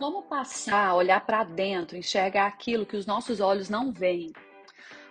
[0.00, 4.32] Como passar olhar para dentro, enxergar aquilo que os nossos olhos não veem?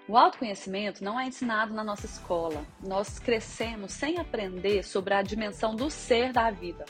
[0.07, 2.65] O autoconhecimento não é ensinado na nossa escola.
[2.83, 6.85] Nós crescemos sem aprender sobre a dimensão do ser da vida.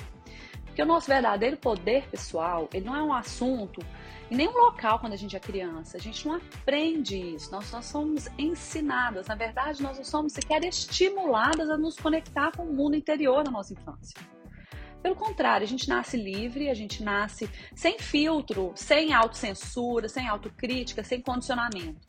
[0.65, 3.81] Porque o nosso verdadeiro poder pessoal, ele não é um assunto
[4.31, 5.97] em nenhum local quando a gente é criança.
[5.97, 7.51] A gente não aprende isso.
[7.51, 9.27] Nós, nós somos ensinadas.
[9.27, 13.51] Na verdade, nós não somos sequer estimuladas a nos conectar com o mundo interior na
[13.51, 14.38] nossa infância.
[15.01, 21.03] Pelo contrário, a gente nasce livre, a gente nasce sem filtro, sem autocensura, sem autocrítica,
[21.03, 22.07] sem condicionamento.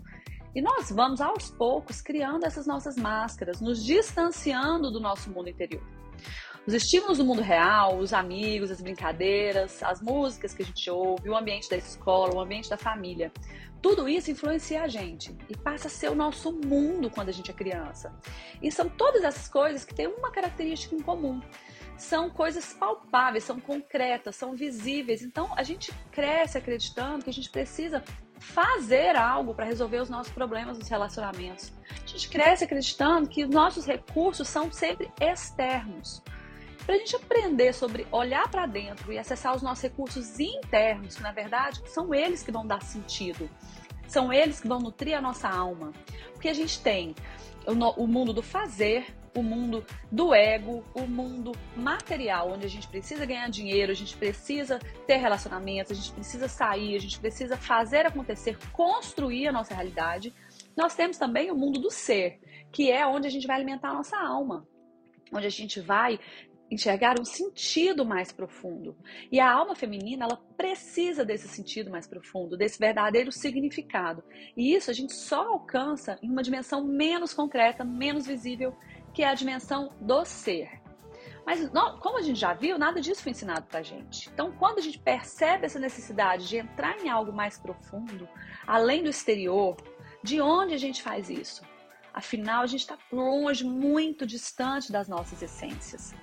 [0.55, 5.83] E nós vamos aos poucos criando essas nossas máscaras, nos distanciando do nosso mundo interior.
[6.67, 11.31] Os estímulos do mundo real, os amigos, as brincadeiras, as músicas que a gente ouve,
[11.31, 13.33] o ambiente da escola, o ambiente da família,
[13.81, 17.51] tudo isso influencia a gente e passa a ser o nosso mundo quando a gente
[17.51, 18.13] é criança.
[18.61, 21.41] E são todas essas coisas que têm uma característica em comum
[22.03, 25.23] são coisas palpáveis, são concretas, são visíveis.
[25.23, 28.03] Então a gente cresce acreditando que a gente precisa
[28.39, 31.73] fazer algo para resolver os nossos problemas nos relacionamentos.
[31.91, 36.23] A gente cresce acreditando que os nossos recursos são sempre externos.
[36.87, 41.23] Para a gente aprender sobre olhar para dentro e acessar os nossos recursos internos, que
[41.23, 43.49] na verdade são eles que vão dar sentido,
[44.09, 45.93] são eles que vão nutrir a nossa alma.
[46.33, 47.15] Porque a gente tem
[47.67, 53.25] o mundo do fazer, o mundo do ego, o mundo material, onde a gente precisa
[53.25, 58.07] ganhar dinheiro, a gente precisa ter relacionamentos, a gente precisa sair, a gente precisa fazer
[58.07, 60.35] acontecer, construir a nossa realidade.
[60.77, 62.41] Nós temos também o mundo do ser,
[62.73, 64.67] que é onde a gente vai alimentar a nossa alma,
[65.33, 66.19] onde a gente vai
[66.71, 68.97] enxergar um sentido mais profundo.
[69.31, 74.23] E a alma feminina, ela precisa desse sentido mais profundo, desse verdadeiro significado.
[74.57, 78.77] E isso a gente só alcança em uma dimensão menos concreta, menos visível
[79.13, 80.81] que é a dimensão do ser.
[81.45, 81.69] Mas,
[82.01, 84.29] como a gente já viu, nada disso foi ensinado pra gente.
[84.33, 88.29] Então, quando a gente percebe essa necessidade de entrar em algo mais profundo,
[88.67, 89.77] além do exterior,
[90.23, 91.63] de onde a gente faz isso?
[92.13, 96.15] Afinal, a gente está longe, muito distante das nossas essências.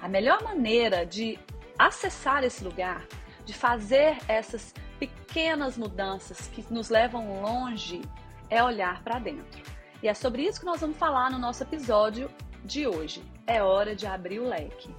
[0.00, 1.38] A melhor maneira de
[1.78, 3.06] acessar esse lugar,
[3.44, 8.02] de fazer essas pequenas mudanças que nos levam longe,
[8.50, 9.62] é olhar para dentro.
[10.04, 12.30] E é sobre isso que nós vamos falar no nosso episódio
[12.62, 13.22] de hoje.
[13.46, 14.94] É hora de abrir o leque.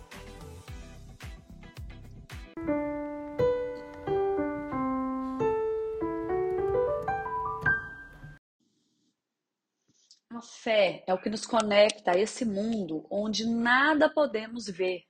[10.32, 15.04] A fé é o que nos conecta a esse mundo onde nada podemos ver.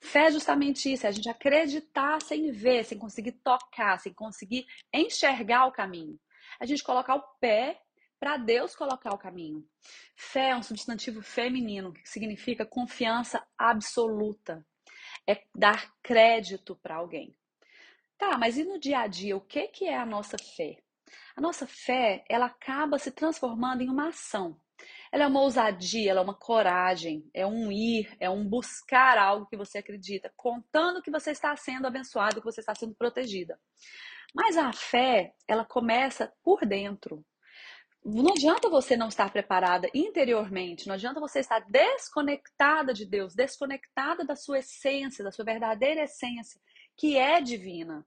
[0.00, 4.64] Fé é justamente isso, é a gente acreditar sem ver, sem conseguir tocar, sem conseguir
[4.92, 6.20] enxergar o caminho.
[6.60, 7.80] A gente colocar o pé
[8.18, 9.66] para Deus colocar o caminho.
[10.16, 14.64] Fé é um substantivo feminino que significa confiança absoluta.
[15.26, 17.36] É dar crédito para alguém.
[18.16, 20.78] Tá, mas e no dia a dia, o que, que é a nossa fé?
[21.36, 24.58] A nossa fé, ela acaba se transformando em uma ação.
[25.10, 29.46] Ela é uma ousadia, ela é uma coragem, é um ir, é um buscar algo
[29.46, 33.58] que você acredita, contando que você está sendo abençoado, que você está sendo protegida.
[34.34, 37.24] Mas a fé, ela começa por dentro.
[38.04, 44.26] Não adianta você não estar preparada interiormente, não adianta você estar desconectada de Deus, desconectada
[44.26, 46.60] da sua essência, da sua verdadeira essência,
[46.98, 48.06] que é divina.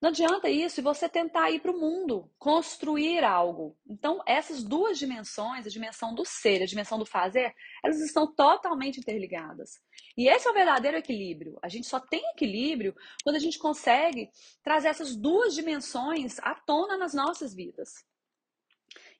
[0.00, 3.76] Não adianta isso e você tentar ir para o mundo, construir algo.
[3.86, 7.52] Então, essas duas dimensões, a dimensão do ser, a dimensão do fazer,
[7.84, 9.72] elas estão totalmente interligadas.
[10.16, 11.58] E esse é o verdadeiro equilíbrio.
[11.62, 14.30] A gente só tem equilíbrio quando a gente consegue
[14.62, 18.06] trazer essas duas dimensões à tona nas nossas vidas.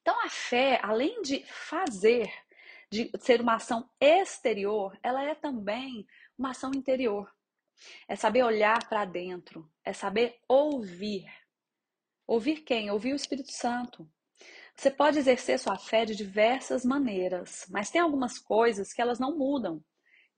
[0.09, 2.33] Então, a fé, além de fazer,
[2.91, 6.07] de ser uma ação exterior, ela é também
[6.39, 7.31] uma ação interior.
[8.09, 11.27] É saber olhar para dentro, é saber ouvir.
[12.27, 12.91] Ouvir quem?
[12.91, 14.11] Ouvir o Espírito Santo.
[14.75, 19.37] Você pode exercer sua fé de diversas maneiras, mas tem algumas coisas que elas não
[19.37, 19.85] mudam,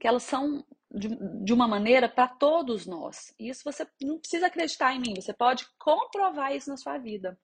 [0.00, 1.10] que elas são de,
[1.44, 3.32] de uma maneira para todos nós.
[3.38, 7.38] E isso você não precisa acreditar em mim, você pode comprovar isso na sua vida.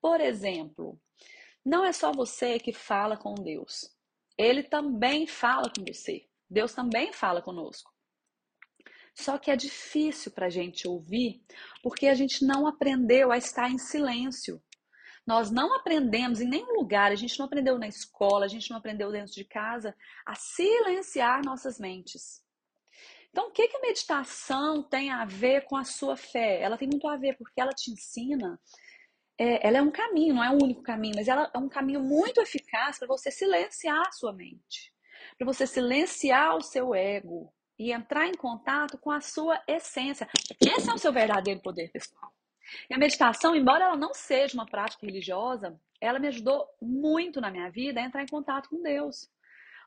[0.00, 1.00] Por exemplo,
[1.66, 3.92] não é só você que fala com Deus.
[4.38, 6.24] Ele também fala com você.
[6.48, 7.92] Deus também fala conosco.
[9.12, 11.42] Só que é difícil para a gente ouvir
[11.82, 14.62] porque a gente não aprendeu a estar em silêncio.
[15.26, 18.76] Nós não aprendemos em nenhum lugar, a gente não aprendeu na escola, a gente não
[18.76, 19.92] aprendeu dentro de casa
[20.24, 22.44] a silenciar nossas mentes.
[23.30, 26.62] Então, o que, que a meditação tem a ver com a sua fé?
[26.62, 28.56] Ela tem muito a ver porque ela te ensina
[29.38, 32.00] é, ela é um caminho, não é o único caminho, mas ela é um caminho
[32.00, 34.92] muito eficaz para você silenciar a sua mente,
[35.36, 40.28] para você silenciar o seu ego, e entrar em contato com a sua essência.
[40.60, 42.32] Esse é o seu verdadeiro poder pessoal.
[42.90, 47.50] E a meditação, embora ela não seja uma prática religiosa, ela me ajudou muito na
[47.50, 49.28] minha vida a entrar em contato com Deus.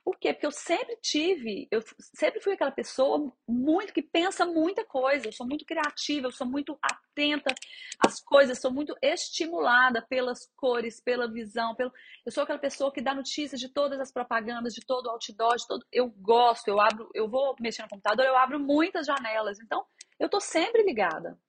[0.03, 0.33] Por quê?
[0.33, 1.81] Porque eu sempre tive, eu
[2.15, 6.47] sempre fui aquela pessoa muito que pensa muita coisa, eu sou muito criativa, eu sou
[6.47, 7.53] muito atenta
[7.99, 11.91] às coisas, sou muito estimulada pelas cores, pela visão, pelo...
[12.25, 15.55] eu sou aquela pessoa que dá notícias de todas as propagandas, de todo o outdoor,
[15.57, 19.59] de todo, eu gosto, eu abro, eu vou mexer no computador, eu abro muitas janelas,
[19.59, 19.85] então
[20.19, 21.39] eu tô sempre ligada.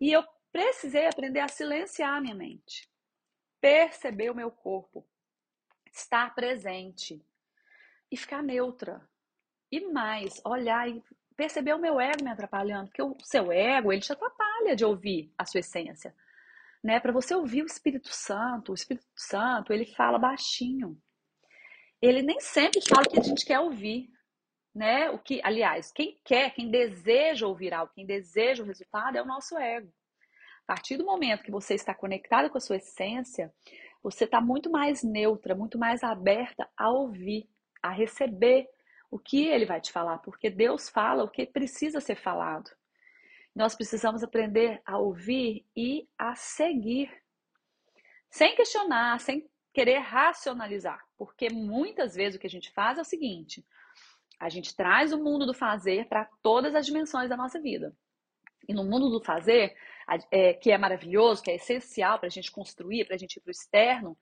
[0.00, 2.88] E eu precisei aprender a silenciar a minha mente,
[3.60, 5.06] perceber o meu corpo,
[5.92, 7.20] estar presente
[8.10, 9.00] e ficar neutra.
[9.70, 11.02] E mais, olhar e
[11.36, 15.32] perceber o meu ego me atrapalhando, porque o seu ego, ele te atrapalha de ouvir
[15.38, 16.14] a sua essência.
[16.82, 16.98] Né?
[16.98, 21.00] Para você ouvir o Espírito Santo, o Espírito Santo, ele fala baixinho.
[22.00, 24.08] Ele nem sempre fala o que a gente quer ouvir,
[24.74, 25.10] né?
[25.10, 29.26] O que, aliás, quem quer, quem deseja ouvir algo, quem deseja o resultado é o
[29.26, 29.92] nosso ego.
[30.62, 33.52] A partir do momento que você está conectado com a sua essência,
[34.02, 37.48] você está muito mais neutra, muito mais aberta a ouvir
[37.88, 38.68] a receber
[39.10, 42.70] o que ele vai te falar, porque Deus fala o que precisa ser falado.
[43.54, 47.10] Nós precisamos aprender a ouvir e a seguir,
[48.30, 53.04] sem questionar, sem querer racionalizar, porque muitas vezes o que a gente faz é o
[53.04, 53.64] seguinte:
[54.38, 57.96] a gente traz o mundo do fazer para todas as dimensões da nossa vida.
[58.68, 59.74] E no mundo do fazer,
[60.30, 63.40] é, que é maravilhoso, que é essencial para a gente construir, para a gente ir
[63.40, 64.18] para o externo,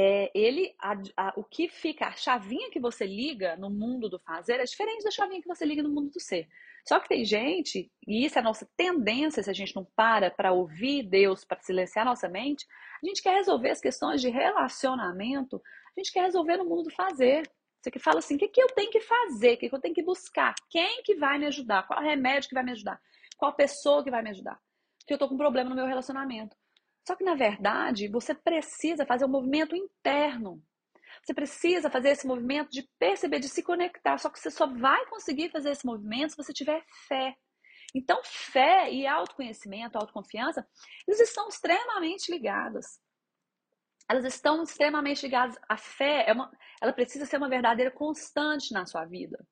[0.00, 4.20] é, ele, a, a, o que fica, a chavinha que você liga no mundo do
[4.20, 6.46] fazer é diferente da chavinha que você liga no mundo do ser.
[6.86, 10.30] Só que tem gente, e isso é a nossa tendência, se a gente não para
[10.30, 12.64] para ouvir Deus, para silenciar nossa mente,
[13.02, 15.60] a gente quer resolver as questões de relacionamento,
[15.96, 17.42] a gente quer resolver no mundo do fazer.
[17.82, 19.80] Você que fala assim, o que, que eu tenho que fazer, o que, que eu
[19.80, 23.00] tenho que buscar, quem que vai me ajudar, qual remédio que vai me ajudar,
[23.36, 24.60] qual pessoa que vai me ajudar.
[25.00, 26.56] Porque eu estou com um problema no meu relacionamento.
[27.08, 30.62] Só que, na verdade, você precisa fazer um movimento interno.
[31.24, 34.18] Você precisa fazer esse movimento de perceber, de se conectar.
[34.18, 37.34] Só que você só vai conseguir fazer esse movimento se você tiver fé.
[37.94, 40.68] Então, fé e autoconhecimento, autoconfiança,
[41.06, 43.00] eles estão extremamente ligadas.
[44.06, 45.58] Elas estão extremamente ligadas.
[45.66, 49.42] A fé, é uma, ela precisa ser uma verdadeira constante na sua vida.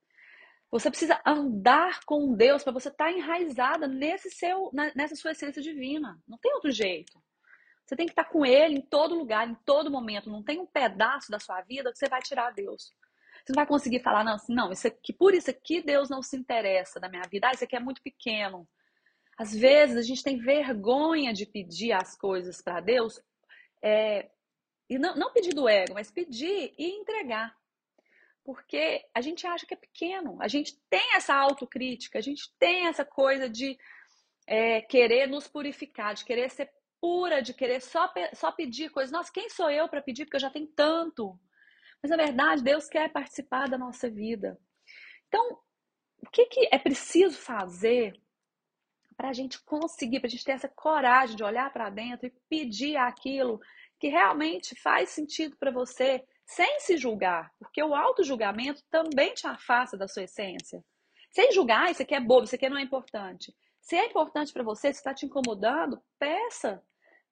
[0.70, 5.62] Você precisa andar com Deus para você estar tá enraizada nesse seu, nessa sua essência
[5.62, 6.20] divina.
[6.28, 7.18] Não tem outro jeito.
[7.86, 10.28] Você tem que estar com Ele em todo lugar, em todo momento.
[10.28, 12.92] Não tem um pedaço da sua vida que você vai tirar Deus.
[13.44, 16.20] Você não vai conseguir falar, não, assim, não, isso aqui, por isso aqui Deus não
[16.20, 17.46] se interessa da minha vida.
[17.46, 18.68] Ah, isso aqui é muito pequeno.
[19.38, 23.22] Às vezes a gente tem vergonha de pedir as coisas para Deus.
[23.80, 24.28] É,
[24.90, 27.56] e não, não pedir do ego, mas pedir e entregar.
[28.42, 30.38] Porque a gente acha que é pequeno.
[30.40, 33.78] A gente tem essa autocrítica, a gente tem essa coisa de
[34.44, 39.12] é, querer nos purificar, de querer ser pura de querer só, só pedir coisas.
[39.12, 40.24] Nossa, quem sou eu para pedir?
[40.24, 41.38] Porque eu já tenho tanto.
[42.02, 44.58] Mas na verdade, Deus quer participar da nossa vida.
[45.28, 45.58] Então,
[46.18, 48.20] o que, que é preciso fazer
[49.16, 52.34] para a gente conseguir, para a gente ter essa coragem de olhar para dentro e
[52.48, 53.60] pedir aquilo
[53.98, 57.50] que realmente faz sentido para você, sem se julgar?
[57.58, 60.84] Porque o auto-julgamento também te afasta da sua essência.
[61.30, 63.54] Sem julgar, isso aqui é bobo, isso aqui não é importante.
[63.86, 66.82] Se é importante para você, se está te incomodando, peça.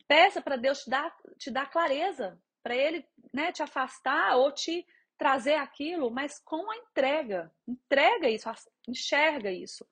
[0.07, 4.87] Peça para Deus te dar, te dar clareza, para Ele né, te afastar ou te
[5.19, 7.53] trazer aquilo, mas com a entrega.
[7.67, 8.49] Entrega isso,
[8.87, 9.85] enxerga isso.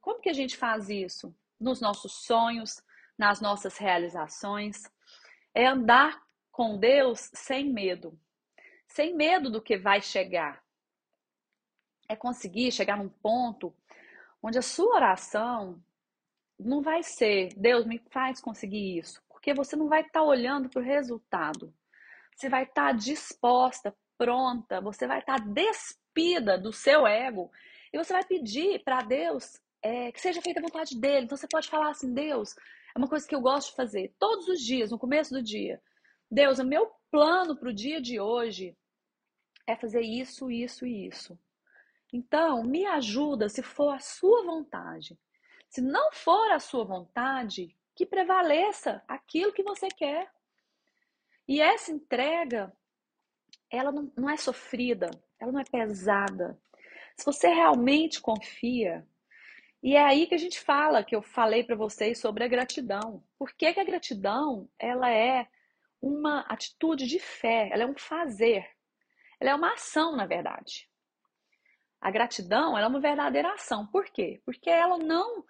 [0.00, 1.36] Como que a gente faz isso?
[1.60, 2.82] Nos nossos sonhos,
[3.18, 4.84] nas nossas realizações.
[5.54, 8.18] É andar com Deus sem medo.
[8.86, 10.64] Sem medo do que vai chegar.
[12.08, 13.76] É conseguir chegar num ponto
[14.42, 15.82] onde a sua oração
[16.58, 20.68] não vai ser, Deus me faz conseguir isso, porque você não vai estar tá olhando
[20.68, 21.74] para o resultado.
[22.34, 27.50] Você vai estar tá disposta, pronta, você vai estar tá despida do seu ego
[27.92, 31.26] e você vai pedir para Deus é, que seja feita a vontade dele.
[31.26, 32.54] Então você pode falar assim: Deus,
[32.94, 35.80] é uma coisa que eu gosto de fazer todos os dias, no começo do dia.
[36.30, 38.76] Deus, o meu plano para o dia de hoje
[39.66, 41.38] é fazer isso, isso e isso.
[42.12, 45.18] Então, me ajuda se for a sua vontade.
[45.68, 50.30] Se não for a sua vontade, que prevaleça aquilo que você quer.
[51.48, 52.72] E essa entrega,
[53.70, 56.60] ela não, não é sofrida, ela não é pesada.
[57.16, 59.06] Se você realmente confia,
[59.82, 63.24] e é aí que a gente fala, que eu falei para vocês sobre a gratidão.
[63.38, 65.48] Por que, que a gratidão, ela é
[66.00, 68.68] uma atitude de fé, ela é um fazer.
[69.40, 70.88] Ela é uma ação, na verdade.
[72.02, 73.86] A gratidão é uma verdadeira ação.
[73.86, 74.42] Por quê?
[74.44, 75.44] Porque ela não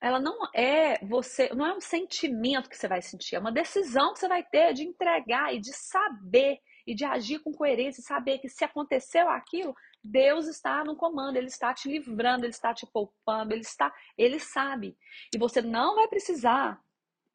[0.00, 4.12] ela não é você, não é um sentimento que você vai sentir, é uma decisão
[4.12, 8.38] que você vai ter de entregar e de saber e de agir com coerência, saber
[8.38, 12.86] que se aconteceu aquilo, Deus está no comando, ele está te livrando, ele está te
[12.86, 14.96] poupando, ele está, ele sabe.
[15.34, 16.80] E você não vai precisar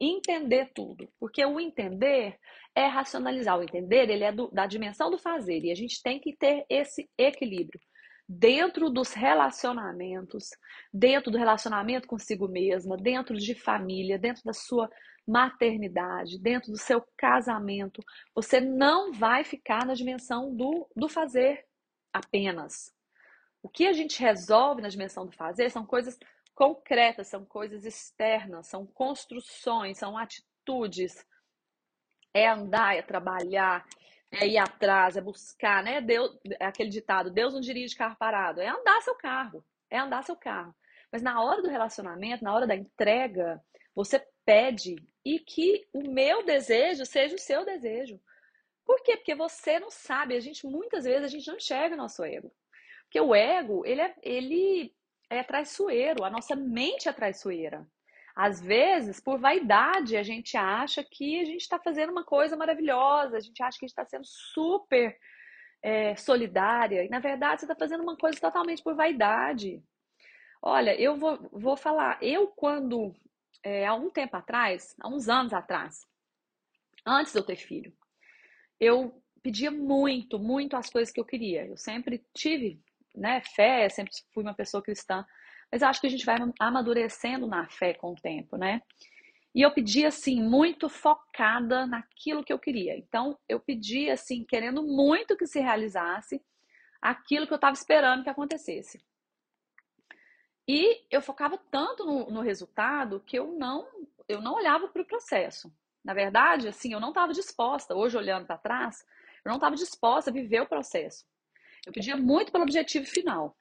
[0.00, 2.38] entender tudo, porque o entender
[2.74, 6.18] é racionalizar, o entender ele é do, da dimensão do fazer e a gente tem
[6.18, 7.78] que ter esse equilíbrio
[8.28, 10.50] dentro dos relacionamentos,
[10.92, 14.90] dentro do relacionamento consigo mesma, dentro de família, dentro da sua
[15.26, 18.02] maternidade, dentro do seu casamento,
[18.34, 21.64] você não vai ficar na dimensão do, do fazer
[22.12, 22.92] apenas.
[23.62, 26.18] O que a gente resolve na dimensão do fazer são coisas
[26.54, 31.24] concretas, são coisas externas, são construções, são atitudes.
[32.32, 33.86] É andar, é trabalhar,
[34.40, 36.00] é ir atrás, é buscar, né?
[36.00, 40.22] Deus, é aquele ditado, Deus não dirige carro parado, é andar seu carro, é andar
[40.22, 40.74] seu carro.
[41.10, 43.62] Mas na hora do relacionamento, na hora da entrega,
[43.94, 48.20] você pede e que o meu desejo seja o seu desejo.
[48.84, 49.16] Por quê?
[49.16, 52.52] Porque você não sabe, a gente muitas vezes a gente não enxerga o nosso ego.
[53.04, 54.94] Porque o ego, ele é, ele
[55.30, 57.86] é traiçoeiro, a nossa mente é traiçoeira.
[58.34, 63.36] Às vezes, por vaidade, a gente acha que a gente está fazendo uma coisa maravilhosa,
[63.36, 65.16] a gente acha que a gente está sendo super
[65.82, 69.82] é, solidária, e na verdade você está fazendo uma coisa totalmente por vaidade.
[70.60, 73.14] Olha, eu vou, vou falar, eu quando,
[73.62, 76.06] é, há um tempo atrás, há uns anos atrás,
[77.06, 77.92] antes de eu ter filho,
[78.80, 81.66] eu pedia muito, muito as coisas que eu queria.
[81.66, 82.82] Eu sempre tive
[83.14, 85.24] né, fé, sempre fui uma pessoa cristã,
[85.70, 88.82] mas acho que a gente vai amadurecendo na fé com o tempo, né?
[89.54, 92.96] E eu pedi assim, muito focada naquilo que eu queria.
[92.96, 96.42] Então, eu pedi assim, querendo muito que se realizasse
[97.00, 99.00] aquilo que eu estava esperando que acontecesse.
[100.66, 103.86] E eu focava tanto no, no resultado que eu não,
[104.26, 105.72] eu não olhava para o processo.
[106.02, 109.04] Na verdade, assim, eu não estava disposta, hoje olhando para trás,
[109.44, 111.24] eu não estava disposta a viver o processo.
[111.86, 113.56] Eu pedia muito pelo objetivo final.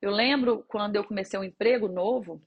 [0.00, 2.42] Eu lembro quando eu comecei um emprego novo,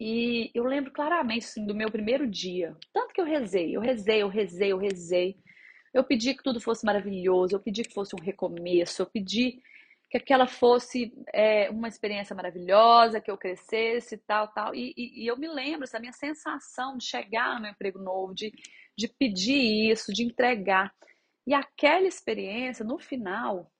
[0.00, 2.74] e eu lembro claramente assim, do meu primeiro dia.
[2.92, 5.36] Tanto que eu rezei, eu rezei, eu rezei, eu rezei.
[5.92, 9.60] Eu pedi que tudo fosse maravilhoso, eu pedi que fosse um recomeço, eu pedi
[10.08, 14.74] que aquela fosse é, uma experiência maravilhosa, que eu crescesse, tal, tal.
[14.74, 18.52] E, e, e eu me lembro essa minha sensação de chegar no emprego novo, de,
[18.96, 20.92] de pedir isso, de entregar.
[21.46, 23.70] E aquela experiência, no final,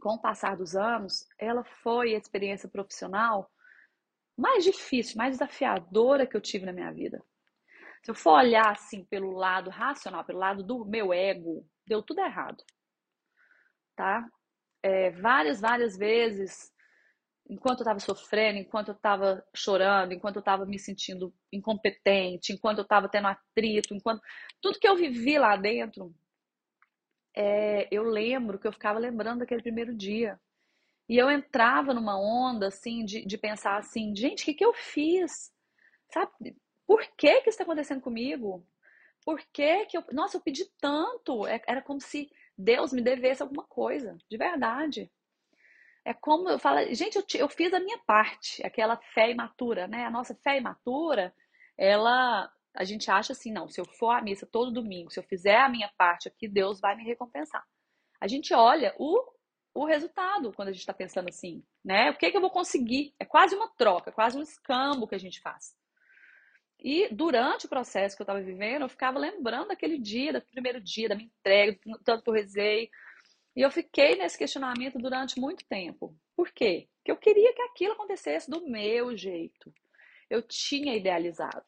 [0.00, 3.50] com o passar dos anos, ela foi a experiência profissional
[4.36, 7.22] mais difícil, mais desafiadora que eu tive na minha vida.
[8.02, 12.20] Se eu for olhar assim pelo lado racional, pelo lado do meu ego, deu tudo
[12.20, 12.64] errado.
[13.94, 14.26] Tá?
[14.82, 16.72] É, várias, várias vezes,
[17.48, 22.78] enquanto eu estava sofrendo, enquanto eu estava chorando, enquanto eu estava me sentindo incompetente, enquanto
[22.78, 24.22] eu estava tendo atrito, enquanto
[24.62, 26.14] tudo que eu vivi lá dentro
[27.34, 30.38] é, eu lembro que eu ficava lembrando daquele primeiro dia.
[31.08, 34.72] E eu entrava numa onda, assim, de, de pensar assim, gente, o que, que eu
[34.72, 35.52] fiz?
[36.12, 36.56] Sabe?
[36.86, 38.64] Por que que isso está acontecendo comigo?
[39.24, 40.04] Por que que eu...
[40.12, 41.46] Nossa, eu pedi tanto.
[41.46, 45.10] É, era como se Deus me devesse alguma coisa, de verdade.
[46.04, 50.04] É como eu falo, gente, eu, eu fiz a minha parte, aquela fé imatura, né?
[50.04, 51.34] A nossa fé imatura,
[51.76, 55.24] ela a gente acha assim, não, se eu for à missa todo domingo, se eu
[55.24, 57.64] fizer a minha parte aqui, Deus vai me recompensar.
[58.20, 59.24] A gente olha o,
[59.74, 62.10] o resultado quando a gente está pensando assim, né?
[62.10, 63.14] O que, é que eu vou conseguir?
[63.18, 65.74] É quase uma troca, quase um escambo que a gente faz.
[66.82, 70.80] E durante o processo que eu estava vivendo, eu ficava lembrando daquele dia, do primeiro
[70.80, 72.90] dia, da minha entrega, tanto que eu rezei.
[73.54, 76.16] E eu fiquei nesse questionamento durante muito tempo.
[76.34, 76.88] Por quê?
[76.96, 79.72] Porque eu queria que aquilo acontecesse do meu jeito.
[80.30, 81.66] Eu tinha idealizado.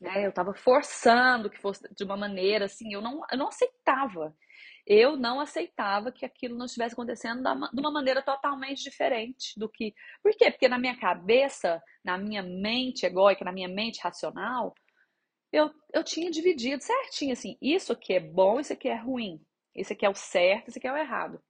[0.00, 0.24] Né?
[0.24, 4.36] Eu estava forçando que fosse de uma maneira assim, eu não, eu não aceitava.
[4.86, 9.92] Eu não aceitava que aquilo não estivesse acontecendo de uma maneira totalmente diferente do que.
[10.22, 10.50] Por quê?
[10.50, 14.74] Porque na minha cabeça, na minha mente egóica, na minha mente racional,
[15.52, 19.40] eu, eu tinha dividido certinho assim: isso aqui é bom, isso aqui é ruim,
[19.74, 21.42] isso aqui é o certo, isso aqui é o errado.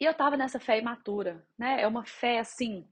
[0.00, 1.80] E eu estava nessa fé imatura, né?
[1.80, 2.86] É uma fé assim,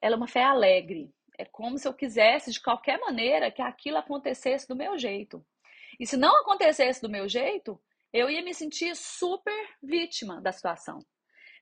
[0.00, 1.10] ela é uma fé alegre.
[1.38, 5.44] É como se eu quisesse, de qualquer maneira, que aquilo acontecesse do meu jeito.
[5.98, 7.80] E se não acontecesse do meu jeito,
[8.12, 10.98] eu ia me sentir super vítima da situação.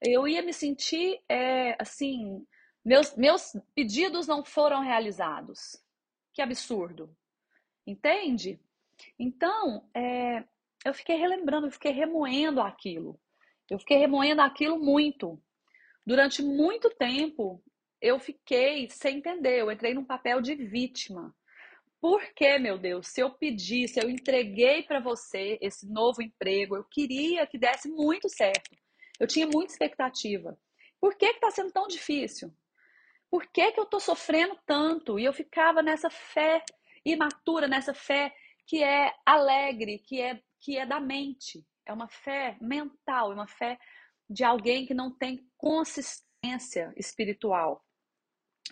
[0.03, 2.45] Eu ia me sentir, é, assim,
[2.85, 5.77] meus, meus pedidos não foram realizados.
[6.33, 7.15] Que absurdo.
[7.87, 8.59] Entende?
[9.19, 10.45] Então, é,
[10.85, 13.21] eu fiquei relembrando, eu fiquei remoendo aquilo.
[13.69, 15.41] Eu fiquei remoendo aquilo muito.
[16.05, 17.63] Durante muito tempo,
[18.01, 19.61] eu fiquei sem entender.
[19.61, 21.35] Eu entrei num papel de vítima.
[22.01, 26.85] Por que, meu Deus, se eu pedisse, eu entreguei para você esse novo emprego, eu
[26.85, 28.75] queria que desse muito certo.
[29.19, 30.59] Eu tinha muita expectativa.
[30.99, 32.51] Por que está sendo tão difícil?
[33.31, 35.19] Por que, que eu estou sofrendo tanto?
[35.19, 36.65] E eu ficava nessa fé
[37.05, 38.35] imatura, nessa fé
[38.67, 41.65] que é alegre, que é, que é da mente.
[41.85, 43.79] É uma fé mental, é uma fé
[44.29, 47.85] de alguém que não tem consistência espiritual.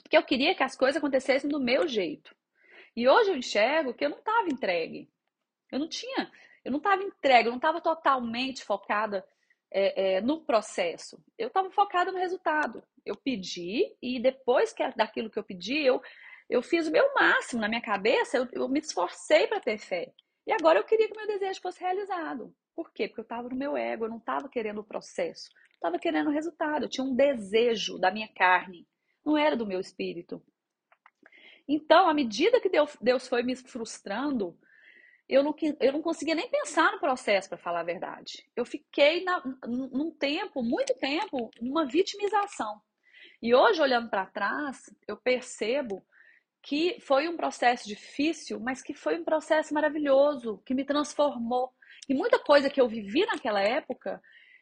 [0.02, 2.34] Porque eu queria que as coisas acontecessem do meu jeito.
[2.96, 5.10] E hoje eu enxergo que eu não estava entregue.
[5.70, 6.30] Eu não tinha,
[6.64, 9.24] eu não estava entregue, eu não estava totalmente focada
[9.70, 11.22] é, é, no processo.
[11.36, 12.82] Eu estava focada no resultado.
[13.04, 16.00] Eu pedi e depois que daquilo que eu pedi, eu,
[16.48, 20.12] eu fiz o meu máximo na minha cabeça, eu, eu me esforcei para ter fé.
[20.46, 22.54] E agora eu queria que meu desejo fosse realizado.
[22.74, 23.08] Por quê?
[23.08, 26.32] Porque eu estava no meu ego, eu não estava querendo o processo, estava querendo o
[26.32, 26.84] resultado.
[26.84, 28.86] Eu tinha um desejo da minha carne,
[29.28, 30.42] não era do meu espírito.
[31.68, 32.70] Então, à medida que
[33.00, 34.58] Deus foi me frustrando,
[35.28, 38.48] eu não, eu não conseguia nem pensar no processo, para falar a verdade.
[38.56, 42.80] Eu fiquei na, num tempo, muito tempo, numa vitimização.
[43.42, 46.02] E hoje, olhando para trás, eu percebo
[46.62, 51.70] que foi um processo difícil, mas que foi um processo maravilhoso, que me transformou.
[52.08, 54.20] E muita coisa que eu vivi naquela época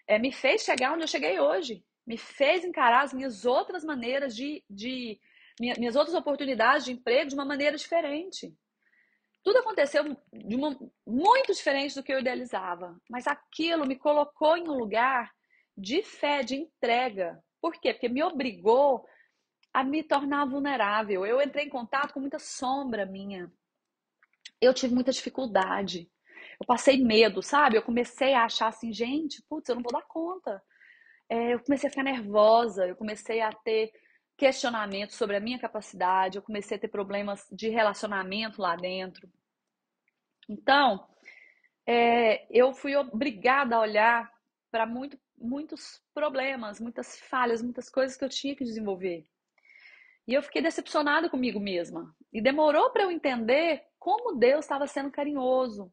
[0.09, 1.85] é, me fez chegar onde eu cheguei hoje.
[2.07, 5.21] Me fez encarar as minhas outras maneiras de, de
[5.59, 8.55] minhas outras oportunidades de emprego de uma maneira diferente.
[9.43, 14.69] Tudo aconteceu de uma muito diferente do que eu idealizava, mas aquilo me colocou em
[14.69, 15.33] um lugar
[15.77, 17.43] de fé, de entrega.
[17.61, 17.93] Por quê?
[17.93, 19.07] Porque me obrigou
[19.73, 21.25] a me tornar vulnerável.
[21.27, 23.53] Eu entrei em contato com muita sombra minha.
[24.61, 26.11] Eu tive muita dificuldade.
[26.59, 27.77] Eu passei medo, sabe?
[27.77, 30.63] Eu comecei a achar assim, gente, putz, eu não vou dar conta.
[31.29, 33.93] É, eu comecei a ficar nervosa, eu comecei a ter
[34.37, 39.29] questionamentos sobre a minha capacidade, eu comecei a ter problemas de relacionamento lá dentro.
[40.49, 41.07] Então,
[41.87, 44.31] é, eu fui obrigada a olhar
[44.71, 49.27] para muito, muitos problemas, muitas falhas, muitas coisas que eu tinha que desenvolver.
[50.27, 52.15] E eu fiquei decepcionada comigo mesma.
[52.33, 55.93] E demorou para eu entender como Deus estava sendo carinhoso,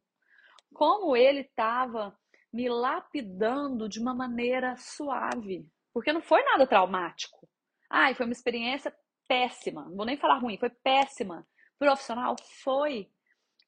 [0.73, 2.17] como Ele estava
[2.53, 5.67] me lapidando de uma maneira suave.
[5.91, 7.47] Porque não foi nada traumático.
[7.89, 8.93] Ai, foi uma experiência
[9.27, 9.83] péssima.
[9.85, 11.45] Não vou nem falar ruim, foi péssima.
[11.79, 13.09] Profissional foi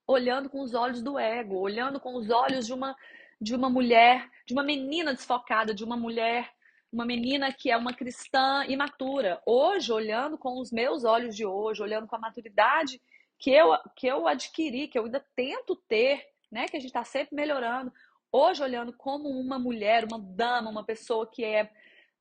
[0.08, 2.96] olhando com os olhos do ego, olhando com os olhos de uma
[3.42, 6.50] de uma mulher, de uma menina desfocada, de uma mulher,
[6.92, 9.42] uma menina que é uma cristã imatura.
[9.46, 13.02] Hoje, olhando com os meus olhos de hoje, olhando com a maturidade
[13.38, 17.04] que eu que eu adquiri, que eu ainda tento ter, né, que a gente está
[17.04, 17.92] sempre melhorando.
[18.38, 21.72] Hoje, olhando como uma mulher, uma dama, uma pessoa que é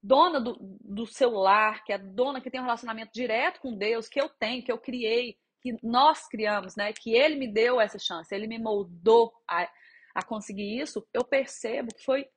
[0.00, 4.08] dona do, do seu lar, que é dona, que tem um relacionamento direto com Deus,
[4.08, 6.92] que eu tenho, que eu criei, que nós criamos, né?
[6.92, 9.68] Que ele me deu essa chance, ele me moldou a,
[10.14, 12.28] a conseguir isso, eu percebo que foi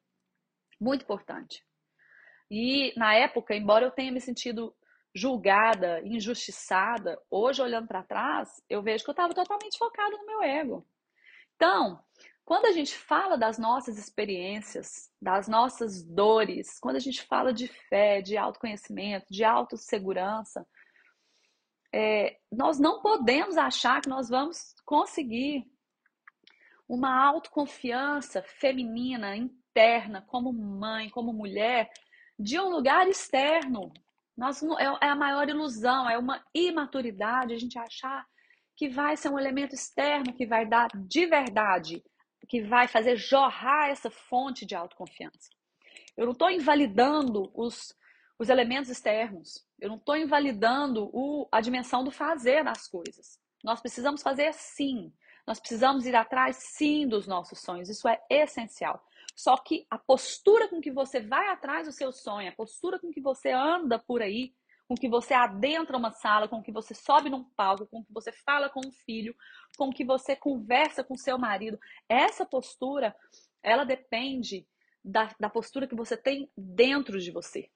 [0.82, 1.64] muito importante.
[2.50, 4.76] E na época, embora eu tenha me sentido
[5.14, 10.42] julgada, injustiçada, hoje olhando para trás, eu vejo que eu estava totalmente focada no meu
[10.42, 10.84] ego.
[11.56, 12.04] Então,
[12.48, 17.68] quando a gente fala das nossas experiências, das nossas dores, quando a gente fala de
[17.68, 20.66] fé, de autoconhecimento, de autossegurança,
[21.94, 25.66] é, nós não podemos achar que nós vamos conseguir
[26.88, 31.92] uma autoconfiança feminina, interna, como mãe, como mulher,
[32.40, 33.92] de um lugar externo.
[34.38, 38.26] Nós, é, é a maior ilusão, é uma imaturidade a gente achar
[38.74, 42.02] que vai ser um elemento externo que vai dar de verdade
[42.48, 45.50] que vai fazer jorrar essa fonte de autoconfiança.
[46.16, 47.94] Eu não estou invalidando os,
[48.40, 49.66] os elementos externos.
[49.80, 53.40] Eu não estou invalidando o, a dimensão do fazer das coisas.
[53.64, 55.14] Nós precisamos fazer sim.
[55.46, 57.90] Nós precisamos ir atrás sim dos nossos sonhos.
[57.90, 59.04] Isso é essencial.
[59.36, 63.12] Só que a postura com que você vai atrás do seu sonho, a postura com
[63.12, 64.54] que você anda por aí,
[64.88, 68.32] com que você adentra uma sala, com que você sobe num palco, com que você
[68.32, 69.36] fala com um filho,
[69.78, 71.78] com que você conversa com seu marido.
[72.08, 73.16] Essa postura,
[73.62, 74.66] ela depende
[75.04, 77.70] da, da postura que você tem dentro de você.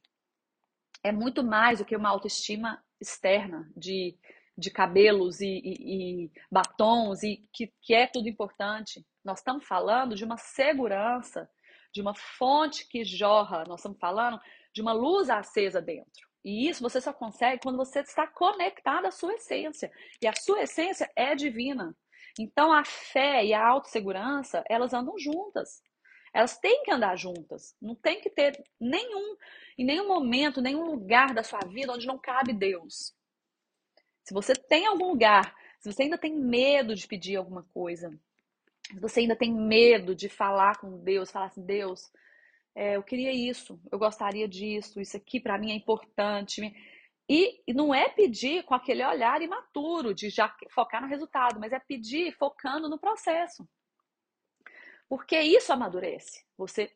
[1.03, 4.17] É muito mais do que uma autoestima externa de,
[4.57, 9.05] de cabelos e, e, e batons, e que, que é tudo importante.
[9.23, 11.49] Nós estamos falando de uma segurança,
[11.93, 14.39] de uma fonte que jorra, nós estamos falando
[14.73, 16.30] de uma luz acesa dentro.
[16.43, 19.91] E isso você só consegue quando você está conectado à sua essência.
[20.21, 21.95] E a sua essência é divina.
[22.39, 25.81] Então a fé e a autossegurança, elas andam juntas.
[26.33, 27.75] Elas têm que andar juntas.
[27.81, 29.35] Não tem que ter nenhum,
[29.77, 33.13] em nenhum momento, nenhum lugar da sua vida onde não cabe Deus.
[34.23, 38.09] Se você tem algum lugar, se você ainda tem medo de pedir alguma coisa,
[38.89, 42.09] se você ainda tem medo de falar com Deus, falar assim, Deus,
[42.75, 46.61] é, eu queria isso, eu gostaria disso, isso aqui para mim é importante.
[47.29, 51.71] E, e não é pedir com aquele olhar imaturo de já focar no resultado, mas
[51.71, 53.67] é pedir focando no processo.
[55.07, 56.45] Porque isso amadurece.
[56.57, 56.91] Você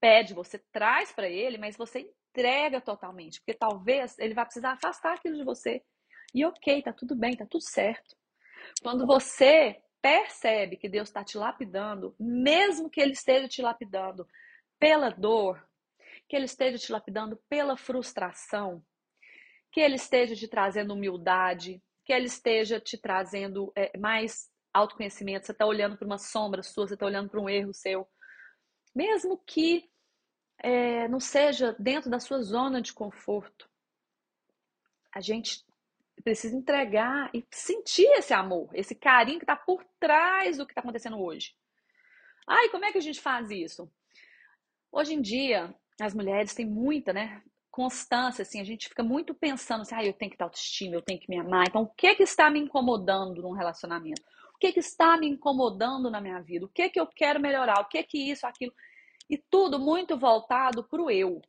[0.00, 5.14] pede, você traz para ele, mas você entrega totalmente, porque talvez ele vai precisar afastar
[5.14, 5.82] aquilo de você.
[6.34, 8.14] E ok, tá tudo bem, tá tudo certo.
[8.82, 14.26] Quando você percebe que Deus está te lapidando, mesmo que Ele esteja te lapidando
[14.78, 15.66] pela dor,
[16.28, 18.84] que Ele esteja te lapidando pela frustração,
[19.70, 25.52] que Ele esteja te trazendo humildade, que Ele esteja te trazendo é, mais autoconhecimento, você
[25.52, 28.06] está olhando para uma sombra sua, você está olhando para um erro seu.
[28.94, 29.90] Mesmo que
[30.58, 33.68] é, não seja dentro da sua zona de conforto,
[35.14, 35.64] a gente
[36.22, 40.80] precisa entregar e sentir esse amor, esse carinho que está por trás do que está
[40.80, 41.54] acontecendo hoje.
[42.46, 43.90] Ai, como é que a gente faz isso?
[44.96, 47.42] Hoje em dia, as mulheres têm muita, né?
[47.70, 51.02] Constância, assim, a gente fica muito pensando assim, ah, eu tenho que ter autoestima, eu
[51.02, 51.66] tenho que me amar.
[51.68, 54.22] Então, o que que está me incomodando num relacionamento?
[54.54, 56.64] O que que está me incomodando na minha vida?
[56.64, 57.78] O que que eu quero melhorar?
[57.82, 58.72] O que que isso, aquilo?
[59.28, 61.42] E tudo muito voltado para o eu.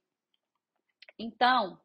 [1.18, 1.80] Então,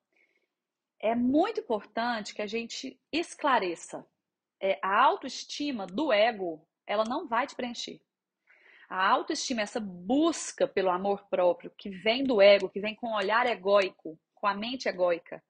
[0.99, 4.05] é muito importante que a gente esclareça.
[4.61, 8.01] É, a autoestima do ego, ela não vai te preencher.
[8.93, 13.15] A autoestima, essa busca pelo amor próprio, que vem do ego, que vem com um
[13.15, 15.43] olhar egóico, com a mente egóica,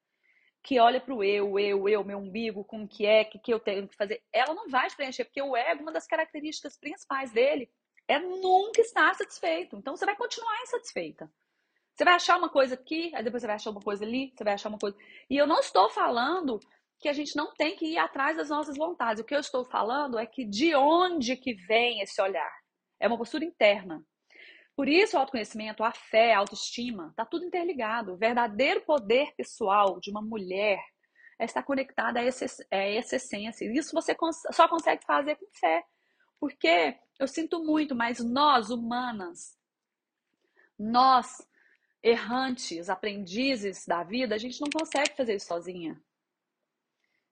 [0.63, 3.53] que olha para o eu, eu, eu, meu umbigo, como que é, o que, que
[3.53, 6.79] eu tenho que fazer, ela não vai te preencher, porque o ego, uma das características
[6.79, 7.69] principais dele
[8.07, 9.77] é nunca estar satisfeito.
[9.77, 11.29] Então você vai continuar insatisfeita.
[11.97, 14.45] Você vai achar uma coisa aqui, aí depois você vai achar uma coisa ali, você
[14.45, 14.97] vai achar uma coisa.
[15.29, 16.61] E eu não estou falando
[17.01, 19.21] que a gente não tem que ir atrás das nossas vontades.
[19.21, 22.62] O que eu estou falando é que de onde que vem esse olhar?
[23.03, 24.01] É uma postura interna.
[24.77, 28.13] Por isso, o autoconhecimento, a fé, a autoestima, está tudo interligado.
[28.13, 30.79] O verdadeiro poder pessoal de uma mulher
[31.37, 33.65] é estar conectada a, esse, a essa essência.
[33.77, 34.17] Isso você
[34.53, 35.85] só consegue fazer com fé.
[36.39, 39.59] Porque eu sinto muito, mas nós, humanas,
[40.79, 41.47] nós
[42.01, 46.01] errantes, aprendizes da vida, a gente não consegue fazer isso sozinha.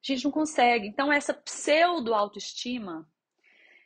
[0.03, 0.89] A gente não consegue.
[0.89, 3.09] Então, essa pseudo-autoestima,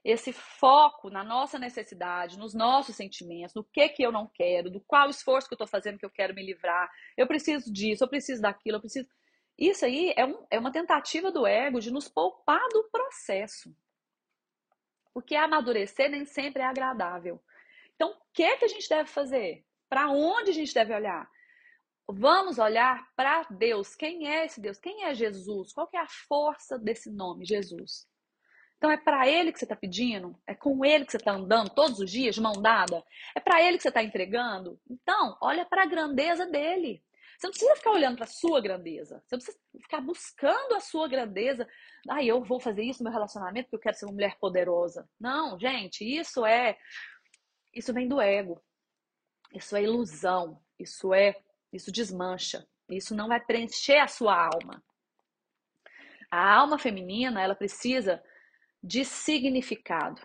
[0.05, 4.81] esse foco na nossa necessidade, nos nossos sentimentos, no que que eu não quero, do
[4.81, 8.09] qual esforço que eu estou fazendo que eu quero me livrar, eu preciso disso, eu
[8.09, 9.09] preciso daquilo, eu preciso.
[9.57, 13.75] Isso aí é, um, é uma tentativa do ego de nos poupar do processo.
[15.15, 17.43] Porque amadurecer nem sempre é agradável.
[17.95, 19.65] Então, o que que a gente deve fazer?
[19.89, 21.31] Para onde a gente deve olhar?
[22.07, 23.95] Vamos olhar para Deus.
[23.95, 24.79] Quem é esse Deus?
[24.79, 25.73] Quem é Jesus?
[25.73, 28.07] Qual é a força desse nome, Jesus?
[28.77, 30.39] Então é para ele que você está pedindo?
[30.47, 33.03] É com ele que você está andando todos os dias, mão dada?
[33.35, 34.79] É para ele que você está entregando?
[34.89, 37.03] Então, olha para a grandeza dele.
[37.39, 39.23] Você não precisa ficar olhando para a sua grandeza.
[39.27, 41.67] Você precisa ficar buscando a sua grandeza.
[42.09, 45.09] Ah, eu vou fazer isso no meu relacionamento porque eu quero ser uma mulher poderosa.
[45.19, 46.79] Não, gente, isso é.
[47.75, 48.63] Isso vem do ego.
[49.55, 51.37] Isso é ilusão, isso é,
[51.73, 54.83] isso desmancha, isso não vai preencher a sua alma.
[56.29, 58.21] A alma feminina, ela precisa
[58.85, 60.21] de significado.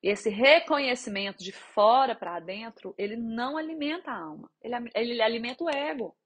[0.00, 5.68] Esse reconhecimento de fora para dentro, ele não alimenta a alma, ele, ele alimenta o
[5.68, 6.16] ego.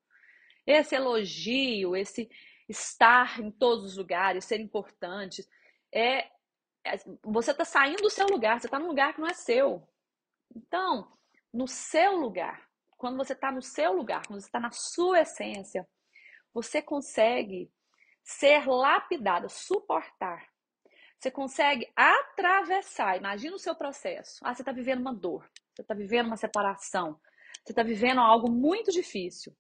[0.67, 2.29] Esse elogio, esse
[2.69, 5.47] estar em todos os lugares, ser importante,
[5.91, 6.27] é,
[6.85, 9.89] é você está saindo do seu lugar, você está num lugar que não é seu.
[10.55, 11.11] Então,
[11.53, 15.89] no seu lugar, quando você está no seu lugar, quando você está na sua essência,
[16.53, 17.71] você consegue
[18.23, 20.56] ser lapidada, suportar.
[21.27, 23.17] Você consegue atravessar.
[23.17, 24.39] Imagina o seu processo.
[24.45, 27.19] Ah, você está vivendo uma dor, você está vivendo uma separação,
[27.65, 29.53] você está vivendo algo muito difícil.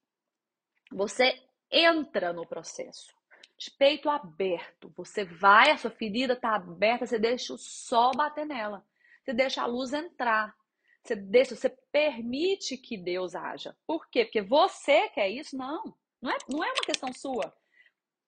[0.92, 3.12] Você entra no processo
[3.58, 4.92] de peito aberto.
[4.96, 8.86] Você vai, a sua ferida está aberta, você deixa o sol bater nela.
[9.24, 10.54] Você deixa a luz entrar.
[11.02, 13.76] Você deixa, você permite que Deus haja.
[13.84, 14.24] Por quê?
[14.24, 15.56] Porque você quer isso?
[15.56, 15.96] Não.
[16.22, 17.52] Não é, não é uma questão sua.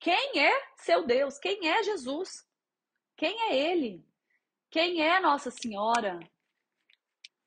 [0.01, 1.39] Quem é seu Deus?
[1.39, 2.48] Quem é Jesus?
[3.19, 4.07] Quem é Ele?
[4.71, 6.21] Quem é Nossa Senhora?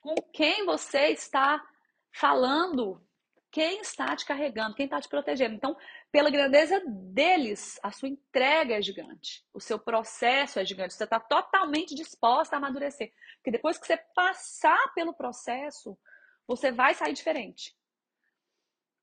[0.02, 1.66] Com quem você está
[2.12, 3.02] falando?
[3.50, 4.76] Quem está te carregando?
[4.76, 5.56] Quem está te protegendo?
[5.56, 5.78] Então,
[6.12, 11.20] pela grandeza deles, a sua entrega é gigante, o seu processo é gigante, você está
[11.22, 13.14] totalmente disposta a amadurecer.
[13.36, 15.98] Porque depois que você passar pelo processo,
[16.46, 17.74] você vai sair diferente.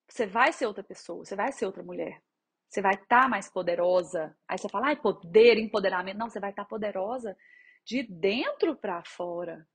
[0.07, 2.23] Você vai ser outra pessoa, você vai ser outra mulher.
[2.69, 4.37] Você vai estar tá mais poderosa.
[4.47, 6.19] Aí você fala, ai, poder, empoderamento.
[6.19, 7.37] Não, você vai estar tá poderosa
[7.85, 9.67] de dentro para fora.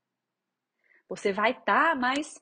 [1.08, 2.40] Você vai estar tá mais.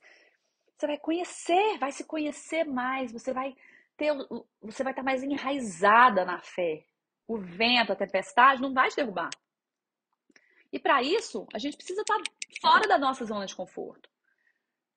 [0.76, 3.12] Você vai conhecer, vai se conhecer mais.
[3.12, 3.56] Você vai
[3.96, 4.12] ter.
[4.60, 6.84] Você vai estar tá mais enraizada na fé.
[7.26, 9.30] O vento, a tempestade não vai te derrubar.
[10.70, 12.22] E para isso, a gente precisa estar tá
[12.60, 14.10] fora da nossa zona de conforto.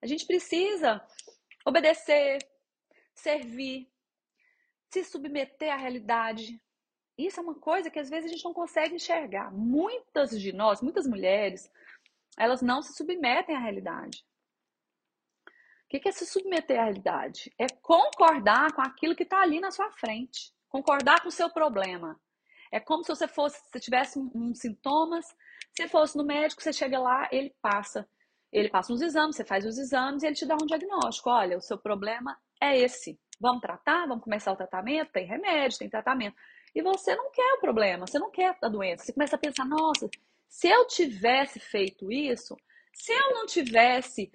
[0.02, 1.02] A gente precisa
[1.66, 2.40] obedecer,
[3.14, 3.90] servir,
[5.04, 6.62] se submeter à realidade.
[7.18, 9.52] Isso é uma coisa que às vezes a gente não consegue enxergar.
[9.52, 11.70] Muitas de nós, muitas mulheres,
[12.38, 14.26] elas não se submetem à realidade.
[15.86, 17.54] O que é se submeter à realidade?
[17.60, 20.54] É concordar com aquilo que está ali na sua frente.
[20.70, 22.20] Concordar com o seu problema.
[22.72, 25.26] É como se você fosse, se tivesse uns um, sintomas,
[25.78, 28.08] se fosse no médico, você chega lá, ele passa.
[28.52, 31.30] Ele passa uns exames, você faz os exames e ele te dá um diagnóstico.
[31.30, 33.20] Olha, o seu problema é esse.
[33.40, 34.08] Vamos tratar?
[34.08, 35.12] Vamos começar o tratamento?
[35.12, 36.36] Tem remédio, tem tratamento.
[36.74, 39.06] E você não quer o problema, você não quer a doença.
[39.06, 40.10] Você começa a pensar: nossa,
[40.48, 42.56] se eu tivesse feito isso,
[42.94, 44.32] se eu não tivesse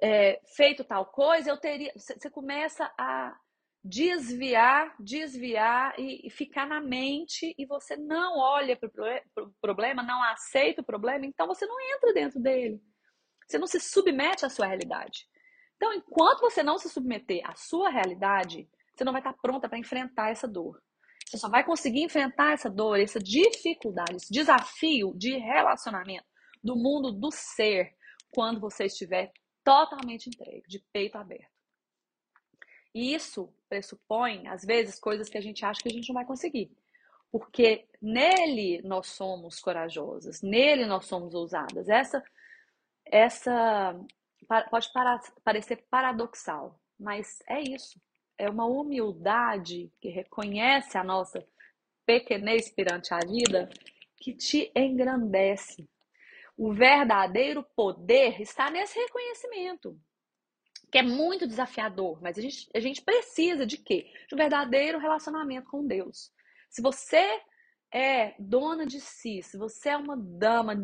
[0.00, 1.92] é, feito tal coisa, eu teria.
[1.96, 3.36] Você começa a
[3.84, 8.88] desviar, desviar e, e ficar na mente e você não olha para
[9.38, 12.80] o problema, não aceita o problema, então você não entra dentro dele.
[13.46, 15.26] Você não se submete à sua realidade.
[15.82, 19.76] Então, enquanto você não se submeter à sua realidade, você não vai estar pronta para
[19.76, 20.80] enfrentar essa dor.
[21.26, 26.24] Você só vai conseguir enfrentar essa dor, essa dificuldade, esse desafio de relacionamento
[26.62, 27.96] do mundo do ser
[28.30, 29.32] quando você estiver
[29.64, 31.50] totalmente entregue, de peito aberto.
[32.94, 36.24] E isso pressupõe, às vezes, coisas que a gente acha que a gente não vai
[36.24, 36.70] conseguir.
[37.28, 41.88] Porque nele nós somos corajosas, nele nós somos ousadas.
[41.88, 42.22] Essa,
[43.04, 43.98] essa
[44.70, 44.90] pode
[45.44, 48.00] parecer paradoxal, mas é isso.
[48.38, 51.46] É uma humildade que reconhece a nossa
[52.04, 53.68] pequenez perante a vida
[54.16, 55.88] que te engrandece.
[56.56, 59.98] O verdadeiro poder está nesse reconhecimento,
[60.90, 64.10] que é muito desafiador, mas a gente, a gente precisa de quê?
[64.28, 66.30] De um verdadeiro relacionamento com Deus.
[66.68, 67.40] Se você
[67.92, 70.74] é dona de si, se você é uma dama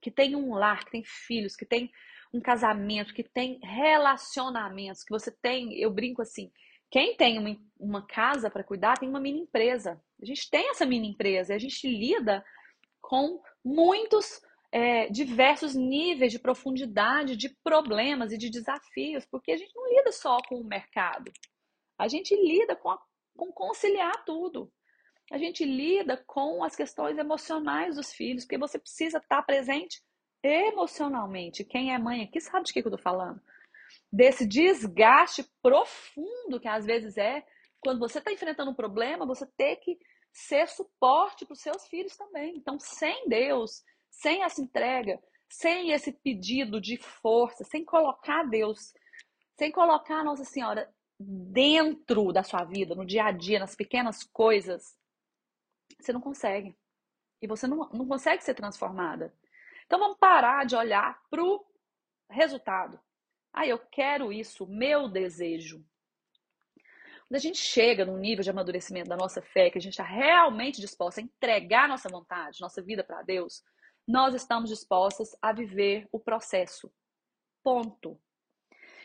[0.00, 1.90] que tem um lar, que tem filhos, que tem
[2.32, 6.50] um casamento, que tem relacionamentos, que você tem, eu brinco assim,
[6.90, 10.00] quem tem uma, uma casa para cuidar tem uma mini empresa.
[10.20, 12.44] A gente tem essa mini empresa a gente lida
[13.00, 19.74] com muitos é, diversos níveis de profundidade de problemas e de desafios, porque a gente
[19.74, 21.30] não lida só com o mercado,
[21.98, 22.98] a gente lida com, a,
[23.36, 24.70] com conciliar tudo.
[25.30, 30.02] A gente lida com as questões emocionais dos filhos, porque você precisa estar presente
[30.42, 31.64] emocionalmente.
[31.64, 33.40] Quem é mãe aqui sabe de que eu estou falando.
[34.12, 37.44] Desse desgaste profundo que às vezes é
[37.80, 39.98] quando você está enfrentando um problema, você ter que
[40.32, 42.56] ser suporte para os seus filhos também.
[42.56, 48.92] Então, sem Deus, sem essa entrega, sem esse pedido de força, sem colocar Deus,
[49.58, 54.96] sem colocar Nossa Senhora dentro da sua vida, no dia a dia, nas pequenas coisas,
[55.98, 56.76] você não consegue.
[57.40, 59.32] E você não, não consegue ser transformada.
[59.88, 61.64] Então vamos parar de olhar para o
[62.30, 63.00] resultado.
[63.50, 65.82] Ah, eu quero isso, meu desejo.
[67.26, 70.04] Quando a gente chega num nível de amadurecimento da nossa fé, que a gente está
[70.04, 73.64] realmente disposta a entregar nossa vontade, nossa vida para Deus,
[74.06, 76.92] nós estamos dispostas a viver o processo.
[77.62, 78.20] Ponto.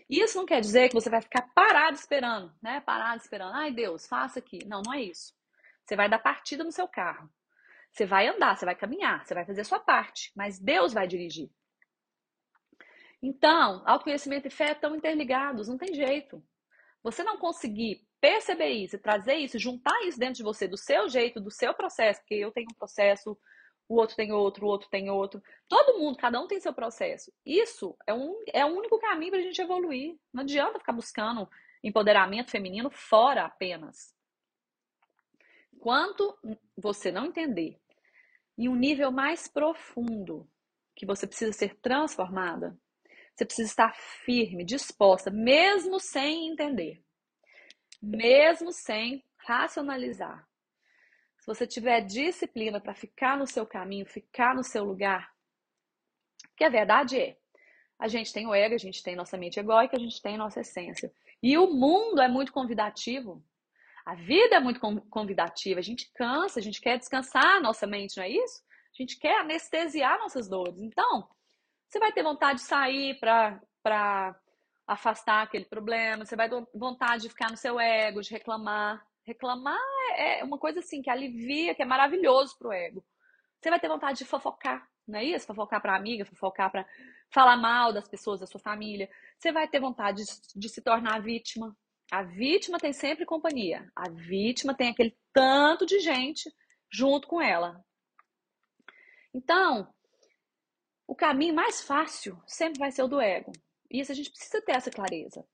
[0.10, 2.82] Isso não quer dizer que você vai ficar parado esperando, né?
[2.82, 3.56] Parado esperando.
[3.56, 4.60] Ai, Deus, faça aqui.
[4.65, 5.34] Não, não é isso.
[5.86, 7.30] Você vai dar partida no seu carro.
[7.93, 11.08] Você vai andar, você vai caminhar, você vai fazer a sua parte, mas Deus vai
[11.08, 11.49] dirigir.
[13.21, 16.43] Então, autoconhecimento e fé estão interligados, não tem jeito.
[17.03, 21.39] Você não conseguir perceber isso, trazer isso, juntar isso dentro de você, do seu jeito,
[21.39, 23.38] do seu processo, porque eu tenho um processo,
[23.88, 25.41] o outro tem outro, o outro tem outro.
[25.67, 27.32] Todo mundo, cada um tem seu processo.
[27.45, 30.17] Isso é, um, é o único caminho para a gente evoluir.
[30.34, 31.47] Não adianta ficar buscando
[31.84, 34.15] empoderamento feminino fora apenas.
[35.71, 36.36] Enquanto
[36.77, 37.77] você não entender
[38.58, 40.50] em um nível mais profundo
[40.96, 42.78] que você precisa ser transformada,
[43.36, 47.04] você precisa estar firme, disposta, mesmo sem entender,
[48.02, 50.48] mesmo sem racionalizar.
[51.39, 55.34] Se você tiver disciplina para ficar no seu caminho, ficar no seu lugar,
[56.56, 57.38] que a verdade é,
[58.00, 60.62] a gente tem o ego, a gente tem nossa mente egóica, a gente tem nossa
[60.62, 61.12] essência.
[61.42, 63.44] E o mundo é muito convidativo.
[64.06, 68.18] A vida é muito convidativa, a gente cansa, a gente quer descansar a nossa mente,
[68.18, 68.62] não é isso?
[68.94, 70.80] A gente quer anestesiar nossas dores.
[70.82, 71.28] Então,
[71.88, 74.36] você vai ter vontade de sair para
[74.86, 79.06] afastar aquele problema, você vai ter vontade de ficar no seu ego, de reclamar.
[79.26, 79.80] Reclamar
[80.18, 83.04] é, é uma coisa assim que alivia, que é maravilhoso pro ego.
[83.62, 85.48] Você vai ter vontade de fofocar, não é isso?
[85.48, 86.86] Fofocar para amiga, fofocar para
[87.30, 89.10] falar mal das pessoas da sua família.
[89.39, 91.74] Você vai ter vontade de, de se tornar vítima.
[92.12, 93.92] A vítima tem sempre companhia.
[93.96, 96.54] A vítima tem aquele tanto de gente
[96.92, 97.84] junto com ela.
[99.34, 99.92] Então,
[101.08, 103.52] o caminho mais fácil sempre vai ser o do ego.
[103.89, 105.46] Isso a gente precisa ter essa clareza.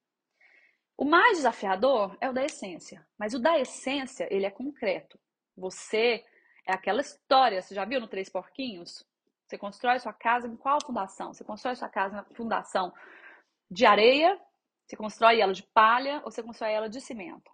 [0.97, 5.17] O mais desafiador é o da essência, mas o da essência, ele é concreto.
[5.55, 6.23] Você
[6.67, 9.05] é aquela história, você já viu no Três Porquinhos?
[9.47, 11.33] Você constrói sua casa em qual fundação?
[11.33, 12.93] Você constrói sua casa na fundação
[13.71, 14.39] de areia,
[14.89, 17.51] você constrói ela de palha ou você constrói ela de cimento?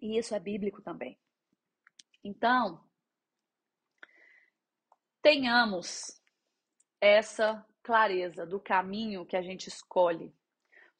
[0.00, 1.18] E isso é bíblico também.
[2.22, 2.82] Então,
[5.20, 6.18] tenhamos
[6.98, 10.34] essa clareza do caminho que a gente escolhe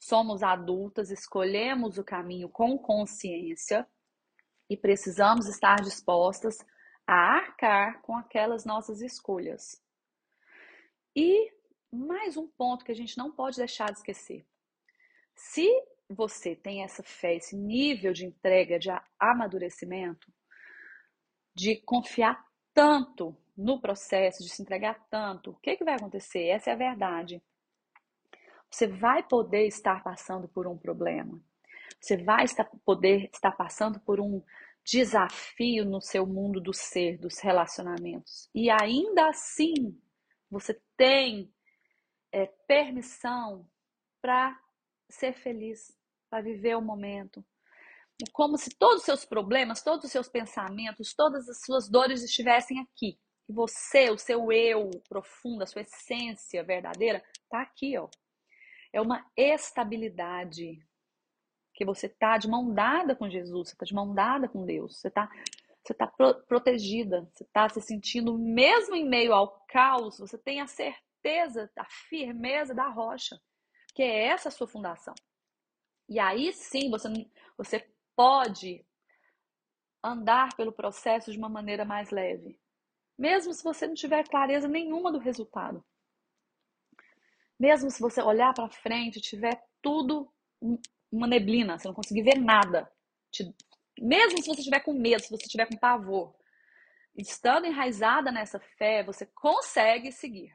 [0.05, 3.89] somos adultas, escolhemos o caminho com consciência
[4.69, 6.59] e precisamos estar dispostas
[7.07, 9.83] a arcar com aquelas nossas escolhas.
[11.17, 11.51] E
[11.95, 14.47] mais um ponto que a gente não pode deixar de esquecer.
[15.35, 15.69] Se
[16.09, 20.33] você tem essa fé, esse nível de entrega, de amadurecimento,
[21.55, 26.47] de confiar tanto no processo, de se entregar tanto, o que, que vai acontecer?
[26.47, 27.43] Essa é a verdade.
[28.71, 31.41] Você vai poder estar passando por um problema.
[32.01, 34.43] Você vai estar, poder estar passando por um
[34.85, 38.51] desafio no seu mundo do ser, dos relacionamentos.
[38.53, 39.97] E ainda assim,
[40.51, 41.54] você tem
[42.35, 43.65] é, permissão
[44.21, 44.59] para
[45.09, 45.97] ser feliz,
[46.29, 47.45] para viver o momento.
[48.21, 52.25] É como se todos os seus problemas, todos os seus pensamentos, todas as suas dores
[52.25, 53.19] estivessem aqui.
[53.49, 58.09] E você, o seu eu profundo, a sua essência verdadeira, está aqui, ó,
[58.93, 60.79] é uma estabilidade
[61.73, 64.99] que você está de mão dada com Jesus, você está de mão dada com Deus,
[64.99, 65.29] você está
[65.85, 70.63] você tá pro, protegida, você está se sentindo, mesmo em meio ao caos, você tem
[70.63, 71.04] a certeza,
[71.77, 73.41] a firmeza da rocha,
[73.95, 75.15] que é essa a sua fundação.
[76.09, 77.09] E aí sim você,
[77.57, 78.85] você pode
[80.03, 82.61] andar pelo processo de uma maneira mais leve,
[83.17, 85.85] mesmo se você não tiver clareza nenhuma do resultado.
[87.59, 90.31] Mesmo se você olhar para frente, tiver tudo
[91.11, 92.91] uma neblina, você não conseguir ver nada.
[93.99, 96.35] Mesmo se você estiver com medo, se você estiver com pavor,
[97.17, 100.53] estando enraizada nessa fé, você consegue seguir.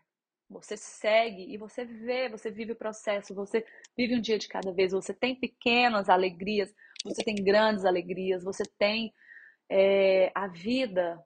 [0.50, 4.72] Você segue e você vê, você vive o processo, você vive um dia de cada
[4.72, 4.92] vez.
[4.92, 9.14] Você tem pequenas alegrias, você tem grandes alegrias, você tem
[9.70, 11.24] é, a vida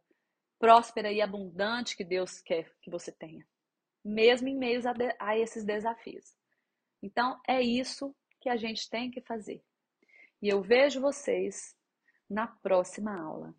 [0.59, 3.45] próspera e abundante que Deus quer que você tenha
[4.03, 6.35] mesmo em meio a, de, a esses desafios.
[7.01, 9.63] Então, é isso que a gente tem que fazer.
[10.41, 11.75] E eu vejo vocês
[12.29, 13.55] na próxima aula.